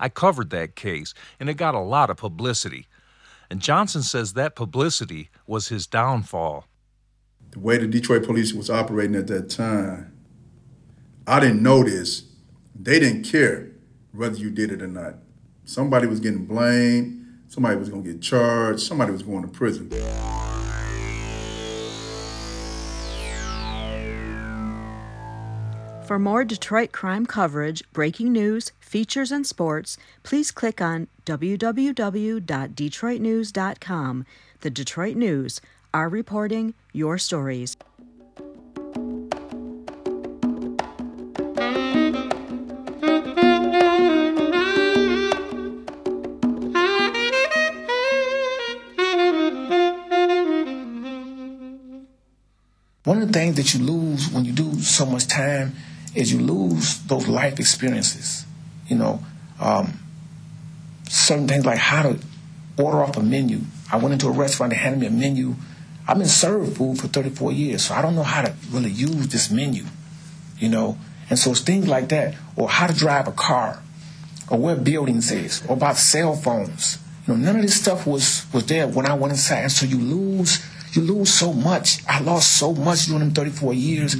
I 0.00 0.08
covered 0.08 0.50
that 0.50 0.76
case, 0.76 1.14
and 1.38 1.48
it 1.48 1.54
got 1.54 1.74
a 1.74 1.80
lot 1.80 2.10
of 2.10 2.16
publicity. 2.16 2.86
And 3.50 3.60
Johnson 3.60 4.02
says 4.02 4.32
that 4.32 4.56
publicity 4.56 5.30
was 5.46 5.68
his 5.68 5.86
downfall. 5.86 6.66
The 7.50 7.60
way 7.60 7.78
the 7.78 7.86
Detroit 7.86 8.24
police 8.24 8.52
was 8.52 8.68
operating 8.68 9.16
at 9.16 9.26
that 9.28 9.48
time, 9.48 10.12
I 11.26 11.40
didn't 11.40 11.62
know 11.62 11.82
this. 11.82 12.24
They 12.74 13.00
didn't 13.00 13.24
care 13.24 13.70
whether 14.12 14.36
you 14.36 14.50
did 14.50 14.70
it 14.70 14.82
or 14.82 14.88
not. 14.88 15.16
Somebody 15.64 16.06
was 16.06 16.20
getting 16.20 16.46
blamed, 16.46 17.26
somebody 17.48 17.76
was 17.76 17.88
going 17.88 18.04
to 18.04 18.12
get 18.12 18.22
charged, 18.22 18.80
somebody 18.80 19.12
was 19.12 19.22
going 19.22 19.42
to 19.42 19.48
prison. 19.48 19.90
For 26.08 26.18
more 26.18 26.42
Detroit 26.42 26.90
crime 26.92 27.26
coverage, 27.26 27.82
breaking 27.92 28.32
news, 28.32 28.72
features, 28.80 29.30
and 29.30 29.46
sports, 29.46 29.98
please 30.22 30.50
click 30.50 30.80
on 30.80 31.08
www.detroitnews.com. 31.26 34.24
The 34.60 34.70
Detroit 34.70 35.16
News, 35.16 35.60
our 35.94 36.08
reporting, 36.08 36.74
your 36.92 37.18
stories. 37.18 37.76
One 53.04 53.22
of 53.22 53.28
the 53.28 53.32
things 53.32 53.56
that 53.56 53.72
you 53.72 53.80
lose 53.80 54.30
when 54.30 54.44
you 54.44 54.52
do 54.52 54.80
so 54.80 55.06
much 55.06 55.26
time 55.28 55.72
is 56.14 56.30
you 56.30 56.40
lose 56.40 56.98
those 57.04 57.26
life 57.26 57.58
experiences. 57.58 58.44
You 58.86 58.96
know, 58.96 59.20
um, 59.58 59.98
certain 61.08 61.48
things 61.48 61.64
like 61.64 61.78
how 61.78 62.02
to 62.02 62.18
order 62.76 63.02
off 63.02 63.16
a 63.16 63.22
menu. 63.22 63.60
I 63.90 63.96
went 63.96 64.12
into 64.12 64.28
a 64.28 64.30
restaurant, 64.30 64.70
they 64.70 64.76
handed 64.76 65.00
me 65.00 65.06
a 65.06 65.10
menu. 65.10 65.54
I've 66.08 66.16
been 66.16 66.26
served 66.26 66.78
food 66.78 66.98
for 66.98 67.06
34 67.06 67.52
years, 67.52 67.84
so 67.84 67.94
I 67.94 68.00
don't 68.00 68.14
know 68.14 68.22
how 68.22 68.40
to 68.40 68.54
really 68.70 68.90
use 68.90 69.28
this 69.28 69.50
menu, 69.50 69.84
you 70.58 70.70
know. 70.70 70.96
And 71.28 71.38
so 71.38 71.50
it's 71.50 71.60
things 71.60 71.86
like 71.86 72.08
that, 72.08 72.34
or 72.56 72.66
how 72.66 72.86
to 72.86 72.94
drive 72.94 73.28
a 73.28 73.32
car, 73.32 73.82
or 74.50 74.58
where 74.58 74.74
buildings 74.74 75.30
is, 75.30 75.62
or 75.68 75.74
about 75.74 75.98
cell 75.98 76.34
phones. 76.34 76.96
You 77.26 77.34
know, 77.34 77.40
none 77.40 77.56
of 77.56 77.62
this 77.62 77.78
stuff 77.78 78.06
was 78.06 78.46
was 78.54 78.64
there 78.64 78.88
when 78.88 79.04
I 79.04 79.12
went 79.12 79.32
inside. 79.32 79.64
And 79.64 79.72
so 79.72 79.84
you 79.84 79.98
lose, 79.98 80.64
you 80.92 81.02
lose 81.02 81.30
so 81.30 81.52
much. 81.52 82.02
I 82.08 82.20
lost 82.20 82.56
so 82.56 82.72
much 82.72 83.04
during 83.04 83.20
them 83.20 83.32
34 83.32 83.74
years. 83.74 84.16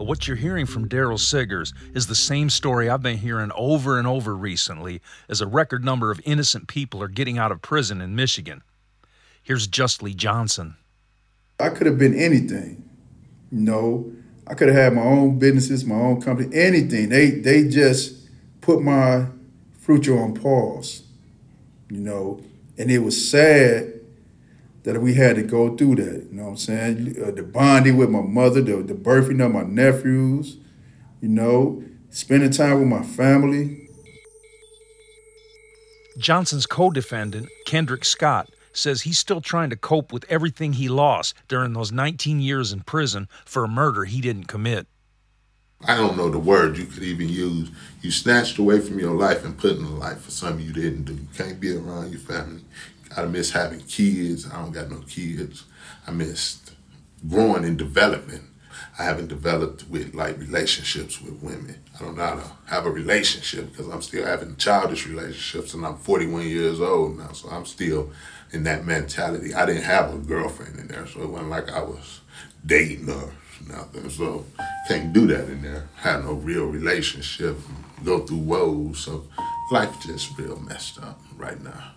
But 0.00 0.06
what 0.06 0.26
you're 0.26 0.38
hearing 0.38 0.64
from 0.64 0.88
Darrell 0.88 1.18
Siggers 1.18 1.74
is 1.92 2.06
the 2.06 2.14
same 2.14 2.48
story 2.48 2.88
I've 2.88 3.02
been 3.02 3.18
hearing 3.18 3.52
over 3.54 3.98
and 3.98 4.06
over 4.06 4.34
recently 4.34 5.02
as 5.28 5.42
a 5.42 5.46
record 5.46 5.84
number 5.84 6.10
of 6.10 6.22
innocent 6.24 6.68
people 6.68 7.02
are 7.02 7.08
getting 7.08 7.36
out 7.36 7.52
of 7.52 7.60
prison 7.60 8.00
in 8.00 8.16
Michigan. 8.16 8.62
Here's 9.42 9.66
Justly 9.66 10.14
Johnson. 10.14 10.76
I 11.58 11.68
could 11.68 11.86
have 11.86 11.98
been 11.98 12.14
anything. 12.14 12.88
Know, 13.50 14.10
I 14.46 14.54
could 14.54 14.68
have 14.68 14.76
had 14.78 14.94
my 14.94 15.02
own 15.02 15.38
businesses, 15.38 15.84
my 15.84 15.96
own 15.96 16.22
company, 16.22 16.48
anything. 16.56 17.10
They 17.10 17.32
they 17.32 17.68
just 17.68 18.26
put 18.62 18.80
my 18.80 19.26
future 19.80 20.18
on 20.18 20.32
pause. 20.32 21.02
You 21.90 22.00
know, 22.00 22.42
and 22.78 22.90
it 22.90 23.00
was 23.00 23.30
sad 23.30 23.99
that 24.82 25.00
we 25.00 25.14
had 25.14 25.36
to 25.36 25.42
go 25.42 25.76
through 25.76 25.96
that. 25.96 26.28
You 26.30 26.36
know 26.36 26.44
what 26.44 26.50
I'm 26.50 26.56
saying? 26.56 27.16
Uh, 27.22 27.30
the 27.30 27.42
bonding 27.42 27.96
with 27.96 28.10
my 28.10 28.22
mother, 28.22 28.60
the, 28.60 28.76
the 28.82 28.94
birthing 28.94 29.44
of 29.44 29.52
my 29.52 29.62
nephews, 29.62 30.56
you 31.20 31.28
know, 31.28 31.82
spending 32.08 32.50
time 32.50 32.78
with 32.78 32.88
my 32.88 33.02
family. 33.02 33.88
Johnson's 36.18 36.66
co 36.66 36.90
defendant, 36.90 37.48
Kendrick 37.66 38.04
Scott, 38.04 38.50
says 38.72 39.02
he's 39.02 39.18
still 39.18 39.40
trying 39.40 39.70
to 39.70 39.76
cope 39.76 40.12
with 40.12 40.24
everything 40.28 40.74
he 40.74 40.88
lost 40.88 41.34
during 41.48 41.72
those 41.72 41.92
19 41.92 42.40
years 42.40 42.72
in 42.72 42.80
prison 42.80 43.28
for 43.44 43.64
a 43.64 43.68
murder 43.68 44.04
he 44.04 44.20
didn't 44.20 44.44
commit. 44.44 44.86
I 45.86 45.96
don't 45.96 46.16
know 46.16 46.28
the 46.28 46.38
word 46.38 46.76
you 46.76 46.84
could 46.84 47.02
even 47.02 47.28
use. 47.28 47.70
You 48.02 48.10
snatched 48.10 48.58
away 48.58 48.80
from 48.80 48.98
your 48.98 49.14
life 49.14 49.44
and 49.44 49.56
put 49.56 49.78
in 49.78 49.84
a 49.84 49.88
life 49.88 50.20
for 50.22 50.30
something 50.30 50.64
you 50.64 50.74
didn't 50.74 51.04
do. 51.04 51.14
You 51.14 51.28
can't 51.34 51.58
be 51.58 51.74
around 51.74 52.10
your 52.10 52.20
family. 52.20 52.60
I 53.16 53.24
miss 53.24 53.50
having 53.50 53.80
kids. 53.80 54.50
I 54.50 54.60
don't 54.60 54.72
got 54.72 54.90
no 54.90 55.00
kids. 55.08 55.64
I 56.06 56.10
missed 56.12 56.72
growing 57.28 57.64
and 57.64 57.76
development. 57.76 58.44
I 58.98 59.04
haven't 59.04 59.28
developed 59.28 59.88
with 59.88 60.14
like 60.14 60.38
relationships 60.38 61.20
with 61.20 61.42
women. 61.42 61.82
I 61.96 62.04
don't 62.04 62.16
know 62.16 62.24
how 62.24 62.34
to 62.34 62.52
have 62.66 62.86
a 62.86 62.90
relationship 62.90 63.70
because 63.70 63.88
I'm 63.88 64.02
still 64.02 64.26
having 64.26 64.56
childish 64.56 65.06
relationships 65.06 65.74
and 65.74 65.84
I'm 65.84 65.96
41 65.96 66.46
years 66.46 66.80
old 66.80 67.18
now, 67.18 67.32
so 67.32 67.48
I'm 67.50 67.66
still 67.66 68.10
in 68.52 68.64
that 68.64 68.84
mentality. 68.84 69.54
I 69.54 69.66
didn't 69.66 69.84
have 69.84 70.12
a 70.12 70.18
girlfriend 70.18 70.78
in 70.78 70.88
there, 70.88 71.06
so 71.06 71.22
it 71.22 71.28
wasn't 71.28 71.50
like 71.50 71.70
I 71.70 71.82
was 71.82 72.20
dating 72.64 73.08
or 73.08 73.32
nothing. 73.68 74.10
So 74.10 74.44
can't 74.88 75.12
do 75.12 75.26
that 75.28 75.48
in 75.48 75.62
there. 75.62 75.88
Have 75.96 76.24
no 76.24 76.34
real 76.34 76.66
relationship. 76.66 77.56
Go 78.04 78.20
through 78.20 78.38
woes. 78.38 79.00
So 79.00 79.24
life 79.70 79.94
just 80.02 80.36
real 80.38 80.58
messed 80.60 80.98
up 81.02 81.20
right 81.36 81.62
now. 81.62 81.92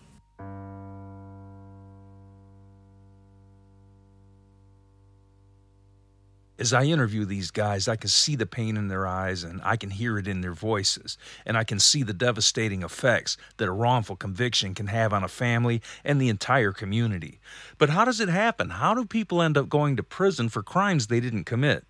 As 6.59 6.71
I 6.71 6.83
interview 6.83 7.25
these 7.25 7.49
guys, 7.49 7.87
I 7.87 7.95
can 7.95 8.09
see 8.09 8.35
the 8.35 8.45
pain 8.45 8.77
in 8.77 8.87
their 8.87 9.07
eyes 9.07 9.43
and 9.43 9.59
I 9.63 9.75
can 9.75 9.89
hear 9.89 10.19
it 10.19 10.27
in 10.27 10.41
their 10.41 10.53
voices. 10.53 11.17
And 11.45 11.57
I 11.57 11.63
can 11.63 11.79
see 11.79 12.03
the 12.03 12.13
devastating 12.13 12.83
effects 12.83 13.37
that 13.57 13.67
a 13.67 13.71
wrongful 13.71 14.15
conviction 14.15 14.75
can 14.75 14.87
have 14.87 15.13
on 15.13 15.23
a 15.23 15.27
family 15.27 15.81
and 16.03 16.21
the 16.21 16.29
entire 16.29 16.71
community. 16.71 17.39
But 17.79 17.89
how 17.89 18.05
does 18.05 18.19
it 18.19 18.29
happen? 18.29 18.69
How 18.69 18.93
do 18.93 19.03
people 19.05 19.41
end 19.41 19.57
up 19.57 19.67
going 19.67 19.95
to 19.95 20.03
prison 20.03 20.47
for 20.47 20.61
crimes 20.61 21.07
they 21.07 21.19
didn't 21.19 21.45
commit? 21.45 21.85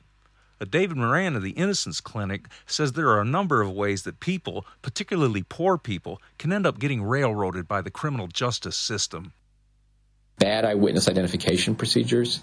David 0.70 0.98
Moran 0.98 1.36
of 1.36 1.44
the 1.44 1.52
Innocence 1.52 2.00
Clinic 2.00 2.48
says 2.66 2.94
there 2.94 3.10
are 3.10 3.22
a 3.22 3.26
number 3.26 3.62
of 3.62 3.72
ways 3.72 4.04
that 4.04 4.20
people, 4.20 4.66
particularly 4.82 5.44
poor 5.44 5.78
people, 5.78 6.22
can 6.38 6.54
end 6.54 6.66
up 6.66 6.80
getting 6.80 7.04
railroaded 7.04 7.68
by 7.68 7.82
the 7.82 7.92
criminal 7.92 8.28
justice 8.28 8.78
system. 8.78 9.34
Bad 10.40 10.66
eyewitness 10.66 11.10
identification 11.10 11.76
procedures, 11.76 12.40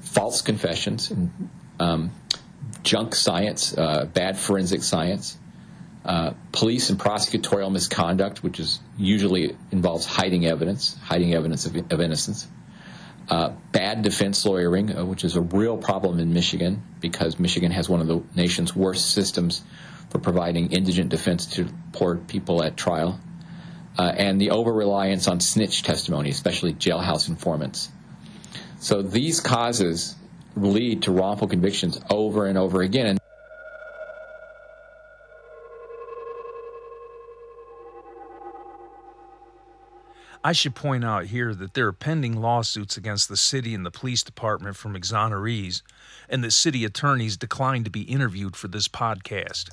false 0.00 0.42
confessions, 0.42 1.12
um, 1.80 2.12
junk 2.82 3.14
science, 3.14 3.76
uh, 3.76 4.04
bad 4.04 4.38
forensic 4.38 4.82
science, 4.82 5.36
uh, 6.04 6.32
police 6.52 6.90
and 6.90 6.98
prosecutorial 6.98 7.72
misconduct, 7.72 8.42
which 8.42 8.60
is 8.60 8.80
usually 8.96 9.56
involves 9.72 10.06
hiding 10.06 10.46
evidence, 10.46 10.96
hiding 11.02 11.34
evidence 11.34 11.66
of, 11.66 11.76
of 11.90 12.00
innocence. 12.00 12.46
Uh, 13.28 13.50
bad 13.70 14.02
defense 14.02 14.44
lawyering, 14.44 14.96
uh, 14.96 15.04
which 15.04 15.24
is 15.24 15.36
a 15.36 15.40
real 15.40 15.76
problem 15.76 16.18
in 16.18 16.32
Michigan 16.32 16.82
because 17.00 17.38
Michigan 17.38 17.70
has 17.70 17.88
one 17.88 18.00
of 18.00 18.08
the 18.08 18.22
nation's 18.34 18.74
worst 18.74 19.12
systems 19.12 19.62
for 20.10 20.18
providing 20.18 20.72
indigent 20.72 21.10
defense 21.10 21.46
to 21.46 21.68
poor 21.92 22.16
people 22.16 22.62
at 22.62 22.76
trial. 22.76 23.20
Uh, 23.98 24.12
and 24.16 24.40
the 24.40 24.50
over 24.50 24.72
reliance 24.72 25.28
on 25.28 25.38
snitch 25.38 25.82
testimony, 25.82 26.30
especially 26.30 26.72
jailhouse 26.72 27.28
informants. 27.28 27.90
So 28.80 29.02
these 29.02 29.40
causes 29.40 30.16
lead 30.56 31.02
to 31.02 31.12
wrongful 31.12 31.48
convictions 31.48 32.00
over 32.10 32.46
and 32.46 32.58
over 32.58 32.82
again. 32.82 33.18
I 40.42 40.52
should 40.52 40.74
point 40.74 41.04
out 41.04 41.26
here 41.26 41.54
that 41.54 41.74
there 41.74 41.86
are 41.86 41.92
pending 41.92 42.40
lawsuits 42.40 42.96
against 42.96 43.28
the 43.28 43.36
city 43.36 43.74
and 43.74 43.84
the 43.84 43.90
police 43.90 44.22
department 44.22 44.74
from 44.74 44.94
exonerees, 44.94 45.82
and 46.30 46.42
the 46.42 46.50
city 46.50 46.86
attorneys 46.86 47.36
declined 47.36 47.84
to 47.84 47.90
be 47.90 48.02
interviewed 48.02 48.56
for 48.56 48.68
this 48.68 48.88
podcast. 48.88 49.68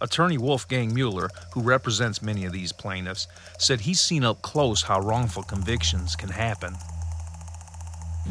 Attorney 0.00 0.38
Wolfgang 0.38 0.92
Mueller, 0.92 1.30
who 1.54 1.62
represents 1.62 2.20
many 2.20 2.44
of 2.44 2.52
these 2.52 2.72
plaintiffs, 2.72 3.28
said 3.58 3.80
he's 3.80 4.00
seen 4.00 4.24
up 4.24 4.42
close 4.42 4.82
how 4.82 5.00
wrongful 5.00 5.44
convictions 5.44 6.16
can 6.16 6.30
happen. 6.30 6.74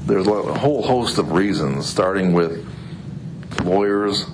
There's 0.06 0.28
a 0.28 0.54
whole 0.54 0.84
host 0.84 1.18
of 1.18 1.32
reasons, 1.32 1.88
starting 1.88 2.34
with 2.34 2.68
lawyers, 3.64 4.26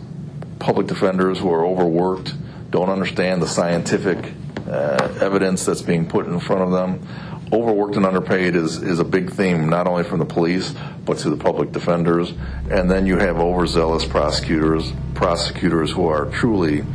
public 0.60 0.88
defenders 0.88 1.40
who 1.40 1.52
are 1.54 1.66
overworked, 1.66 2.34
don't 2.72 2.90
understand 2.90 3.42
the 3.42 3.48
scientific 3.48 4.34
uh, 4.68 5.18
evidence 5.22 5.66
that's 5.66 5.82
being 5.82 6.08
put 6.08 6.26
in 6.26 6.40
front 6.40 6.62
of 6.62 6.72
them. 6.72 7.08
Overworked 7.54 7.98
and 7.98 8.06
underpaid 8.06 8.56
is, 8.56 8.82
is 8.82 9.00
a 9.00 9.04
big 9.04 9.32
theme, 9.32 9.68
not 9.68 9.88
only 9.88 10.04
from 10.04 10.20
the 10.20 10.26
police, 10.26 10.74
but 11.06 11.18
to 11.20 11.30
the 11.30 11.36
public 11.36 11.74
defenders. 11.74 12.34
And 12.70 12.90
then 12.90 13.06
you 13.06 13.18
have 13.18 13.40
overzealous 13.40 14.06
prosecutors, 14.06 14.94
prosecutors 15.16 15.92
who 15.92 16.08
are 16.08 16.26
truly 16.28 16.86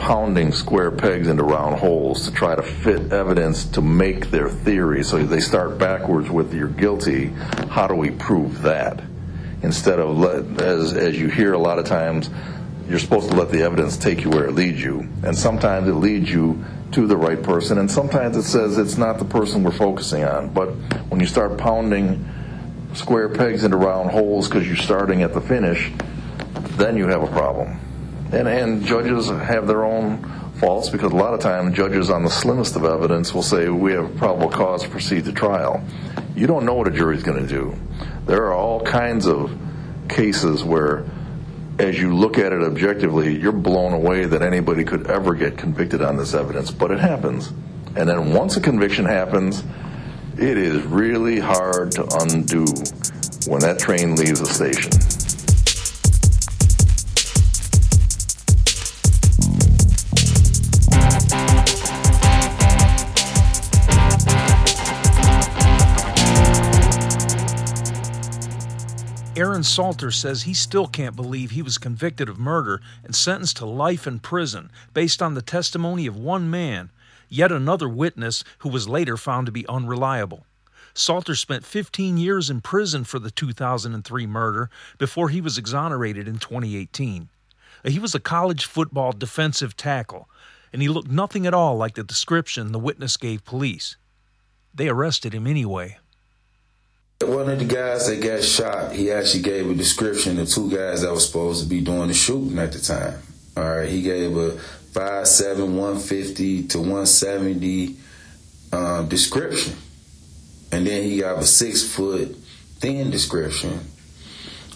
pounding 0.00 0.50
square 0.50 0.90
pegs 0.90 1.28
into 1.28 1.44
round 1.44 1.78
holes 1.78 2.24
to 2.24 2.32
try 2.32 2.54
to 2.54 2.62
fit 2.62 3.12
evidence 3.12 3.66
to 3.66 3.82
make 3.82 4.30
their 4.30 4.48
theory. 4.48 5.04
So 5.04 5.22
they 5.22 5.40
start 5.40 5.76
backwards 5.76 6.30
with 6.30 6.54
you're 6.54 6.68
guilty. 6.68 7.26
How 7.68 7.86
do 7.86 7.94
we 7.94 8.10
prove 8.10 8.62
that? 8.62 9.02
Instead 9.62 10.00
of, 10.00 10.58
as, 10.58 10.94
as 10.94 11.18
you 11.18 11.28
hear 11.28 11.52
a 11.52 11.58
lot 11.58 11.78
of 11.78 11.84
times, 11.84 12.30
you're 12.88 12.98
supposed 12.98 13.28
to 13.28 13.36
let 13.36 13.50
the 13.50 13.62
evidence 13.62 13.98
take 13.98 14.24
you 14.24 14.30
where 14.30 14.46
it 14.46 14.54
leads 14.54 14.82
you. 14.82 15.06
And 15.22 15.36
sometimes 15.36 15.86
it 15.86 15.92
leads 15.92 16.30
you 16.30 16.64
to 16.92 17.06
the 17.06 17.16
right 17.16 17.40
person, 17.40 17.76
and 17.76 17.88
sometimes 17.88 18.38
it 18.38 18.44
says 18.44 18.78
it's 18.78 18.96
not 18.96 19.18
the 19.18 19.24
person 19.26 19.62
we're 19.62 19.70
focusing 19.70 20.24
on. 20.24 20.48
But 20.48 20.70
when 21.10 21.20
you 21.20 21.26
start 21.26 21.58
pounding 21.58 22.26
square 22.94 23.28
pegs 23.28 23.64
into 23.64 23.76
round 23.76 24.10
holes 24.10 24.48
because 24.48 24.66
you're 24.66 24.76
starting 24.76 25.22
at 25.22 25.34
the 25.34 25.42
finish, 25.42 25.92
then 26.78 26.96
you 26.96 27.06
have 27.06 27.22
a 27.22 27.28
problem. 27.28 27.78
And, 28.32 28.46
and 28.46 28.84
judges 28.84 29.28
have 29.28 29.66
their 29.66 29.84
own 29.84 30.22
faults 30.54 30.88
because 30.88 31.12
a 31.12 31.16
lot 31.16 31.34
of 31.34 31.40
times 31.40 31.76
judges 31.76 32.10
on 32.10 32.22
the 32.22 32.30
slimmest 32.30 32.76
of 32.76 32.84
evidence 32.84 33.34
will 33.34 33.42
say 33.42 33.68
we 33.68 33.92
have 33.92 34.16
probable 34.16 34.50
cause 34.50 34.82
to 34.82 34.88
proceed 34.88 35.24
to 35.24 35.32
trial. 35.32 35.82
You 36.36 36.46
don't 36.46 36.64
know 36.64 36.74
what 36.74 36.86
a 36.86 36.90
jury's 36.90 37.22
going 37.22 37.44
to 37.44 37.48
do. 37.48 37.76
There 38.26 38.44
are 38.44 38.52
all 38.52 38.80
kinds 38.82 39.26
of 39.26 39.56
cases 40.08 40.62
where 40.62 41.06
as 41.80 41.98
you 41.98 42.14
look 42.14 42.36
at 42.36 42.52
it 42.52 42.62
objectively, 42.62 43.38
you're 43.38 43.52
blown 43.52 43.94
away 43.94 44.26
that 44.26 44.42
anybody 44.42 44.84
could 44.84 45.06
ever 45.06 45.34
get 45.34 45.56
convicted 45.56 46.02
on 46.02 46.16
this 46.16 46.34
evidence, 46.34 46.70
but 46.70 46.90
it 46.90 47.00
happens. 47.00 47.48
And 47.96 48.08
then 48.08 48.34
once 48.34 48.56
a 48.56 48.60
conviction 48.60 49.06
happens, 49.06 49.64
it 50.36 50.58
is 50.58 50.82
really 50.82 51.40
hard 51.40 51.92
to 51.92 52.06
undo 52.20 52.66
when 53.48 53.60
that 53.60 53.78
train 53.78 54.14
leaves 54.14 54.40
the 54.40 54.46
station. 54.46 55.19
Aaron 69.36 69.62
Salter 69.62 70.10
says 70.10 70.42
he 70.42 70.54
still 70.54 70.88
can't 70.88 71.14
believe 71.14 71.52
he 71.52 71.62
was 71.62 71.78
convicted 71.78 72.28
of 72.28 72.38
murder 72.38 72.80
and 73.04 73.14
sentenced 73.14 73.58
to 73.58 73.64
life 73.64 74.04
in 74.04 74.18
prison 74.18 74.72
based 74.92 75.22
on 75.22 75.34
the 75.34 75.42
testimony 75.42 76.06
of 76.06 76.16
one 76.16 76.50
man, 76.50 76.90
yet 77.28 77.52
another 77.52 77.88
witness 77.88 78.42
who 78.58 78.68
was 78.68 78.88
later 78.88 79.16
found 79.16 79.46
to 79.46 79.52
be 79.52 79.66
unreliable. 79.68 80.46
Salter 80.94 81.36
spent 81.36 81.64
15 81.64 82.18
years 82.18 82.50
in 82.50 82.60
prison 82.60 83.04
for 83.04 83.20
the 83.20 83.30
2003 83.30 84.26
murder 84.26 84.68
before 84.98 85.28
he 85.28 85.40
was 85.40 85.56
exonerated 85.56 86.26
in 86.26 86.40
2018. 86.40 87.28
He 87.84 87.98
was 88.00 88.16
a 88.16 88.20
college 88.20 88.64
football 88.64 89.12
defensive 89.12 89.76
tackle, 89.76 90.28
and 90.72 90.82
he 90.82 90.88
looked 90.88 91.10
nothing 91.10 91.46
at 91.46 91.54
all 91.54 91.76
like 91.76 91.94
the 91.94 92.02
description 92.02 92.72
the 92.72 92.80
witness 92.80 93.16
gave 93.16 93.44
police. 93.44 93.96
They 94.74 94.88
arrested 94.88 95.32
him 95.32 95.46
anyway. 95.46 95.98
One 97.22 97.50
of 97.50 97.58
the 97.58 97.66
guys 97.66 98.08
that 98.08 98.22
got 98.22 98.42
shot, 98.42 98.92
he 98.92 99.10
actually 99.10 99.42
gave 99.42 99.68
a 99.68 99.74
description 99.74 100.38
of 100.38 100.48
two 100.48 100.70
guys 100.70 101.02
that 101.02 101.12
were 101.12 101.20
supposed 101.20 101.62
to 101.62 101.68
be 101.68 101.82
doing 101.82 102.08
the 102.08 102.14
shooting 102.14 102.58
at 102.58 102.72
the 102.72 102.78
time. 102.78 103.20
All 103.58 103.62
right, 103.62 103.90
he 103.90 104.00
gave 104.00 104.34
a 104.38 104.52
5'7", 104.92 105.58
150 105.58 106.68
to 106.68 106.78
170 106.78 107.96
um, 108.72 109.08
description. 109.10 109.76
And 110.72 110.86
then 110.86 111.02
he 111.02 111.18
got 111.18 111.38
a 111.38 111.44
six 111.44 111.82
foot 111.82 112.34
thin 112.78 113.10
description. 113.10 113.80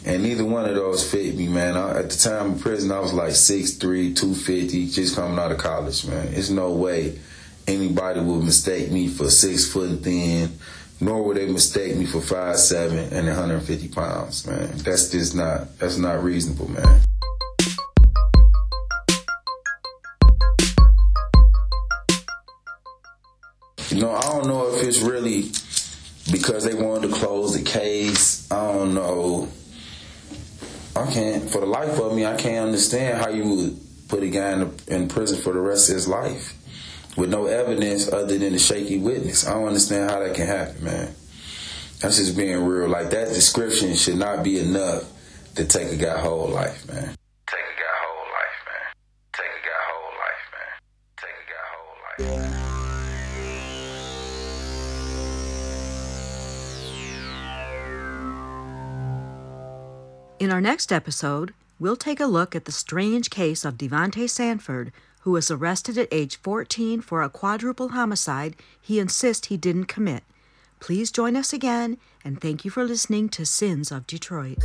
And 0.04 0.22
neither 0.22 0.44
one 0.44 0.66
of 0.66 0.74
those 0.74 1.10
fit 1.10 1.34
me, 1.34 1.48
man. 1.48 1.78
I, 1.78 2.00
at 2.00 2.10
the 2.10 2.16
time 2.18 2.52
in 2.52 2.58
prison, 2.58 2.92
I 2.92 3.00
was 3.00 3.14
like 3.14 3.30
6'3", 3.30 3.80
250, 4.14 4.90
just 4.90 5.16
coming 5.16 5.38
out 5.38 5.50
of 5.50 5.56
college, 5.56 6.04
man. 6.04 6.32
There's 6.32 6.50
no 6.50 6.72
way 6.72 7.18
anybody 7.66 8.20
would 8.20 8.44
mistake 8.44 8.90
me 8.90 9.08
for 9.08 9.30
six 9.30 9.72
foot 9.72 10.02
thin, 10.02 10.58
nor 11.00 11.22
would 11.24 11.36
they 11.36 11.46
mistake 11.46 11.96
me 11.96 12.06
for 12.06 12.20
five 12.20 12.56
seven 12.56 13.12
and 13.12 13.26
150 13.26 13.88
pounds, 13.88 14.46
man. 14.46 14.70
That's 14.78 15.10
just 15.10 15.34
not 15.34 15.78
that's 15.78 15.98
not 15.98 16.22
reasonable, 16.22 16.70
man. 16.70 17.00
You 23.90 24.00
know, 24.00 24.12
I 24.12 24.22
don't 24.22 24.48
know 24.48 24.74
if 24.74 24.82
it's 24.82 25.00
really 25.00 25.50
because 26.32 26.64
they 26.64 26.74
wanted 26.74 27.08
to 27.08 27.14
close 27.14 27.56
the 27.56 27.62
case. 27.62 28.50
I 28.50 28.72
don't 28.72 28.94
know. 28.94 29.48
I 30.96 31.12
can't, 31.12 31.50
for 31.50 31.60
the 31.60 31.66
life 31.66 32.00
of 32.00 32.14
me, 32.14 32.24
I 32.24 32.36
can't 32.36 32.66
understand 32.66 33.18
how 33.18 33.28
you 33.28 33.44
would 33.44 33.80
put 34.08 34.22
a 34.22 34.28
guy 34.28 34.52
in, 34.52 34.74
in 34.86 35.08
prison 35.08 35.40
for 35.40 35.52
the 35.52 35.60
rest 35.60 35.90
of 35.90 35.96
his 35.96 36.08
life 36.08 36.54
with 37.16 37.30
no 37.30 37.46
evidence 37.46 38.12
other 38.12 38.38
than 38.38 38.54
a 38.54 38.58
shaky 38.58 38.98
witness. 38.98 39.46
I 39.46 39.54
don't 39.54 39.68
understand 39.68 40.10
how 40.10 40.18
that 40.20 40.34
can 40.34 40.46
happen, 40.46 40.84
man. 40.84 41.14
That's 42.00 42.16
just 42.16 42.36
being 42.36 42.64
real. 42.64 42.88
Like 42.88 43.10
that 43.10 43.28
description 43.28 43.94
should 43.94 44.16
not 44.16 44.42
be 44.42 44.58
enough 44.58 45.04
to 45.54 45.64
take 45.64 45.92
a 45.92 45.96
guy 45.96 46.18
whole 46.18 46.48
life, 46.48 46.86
man. 46.88 47.14
Take 47.46 47.60
a 47.60 47.76
guy 47.80 47.94
whole 48.02 48.26
life, 48.34 48.64
man. 48.66 48.92
Take 49.32 49.46
a 49.46 49.62
guy 49.64 49.80
whole 49.88 50.12
life, 50.20 50.46
man. 50.52 50.72
Take 51.16 51.38
a 51.40 51.46
guy 51.50 51.64
whole 51.72 51.96
life. 52.10 52.54
In 60.40 60.50
our 60.50 60.60
next 60.60 60.92
episode, 60.92 61.54
we'll 61.78 61.96
take 61.96 62.20
a 62.20 62.26
look 62.26 62.54
at 62.56 62.64
the 62.64 62.72
strange 62.72 63.30
case 63.30 63.64
of 63.64 63.78
Devontae 63.78 64.28
Sanford, 64.28 64.92
who 65.24 65.30
was 65.30 65.50
arrested 65.50 65.96
at 65.96 66.08
age 66.12 66.36
14 66.36 67.00
for 67.00 67.22
a 67.22 67.30
quadruple 67.30 67.90
homicide 67.90 68.54
he 68.78 69.00
insists 69.00 69.48
he 69.48 69.56
didn't 69.56 69.86
commit. 69.86 70.22
Please 70.80 71.10
join 71.10 71.34
us 71.34 71.50
again, 71.50 71.96
and 72.22 72.42
thank 72.42 72.62
you 72.62 72.70
for 72.70 72.84
listening 72.84 73.30
to 73.30 73.46
Sins 73.46 73.90
of 73.90 74.06
Detroit. 74.06 74.58